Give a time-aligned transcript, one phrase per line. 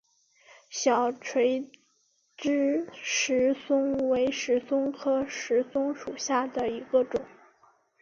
[0.71, 1.69] 小垂
[2.35, 7.23] 枝石松为石松科石松属下的一个种。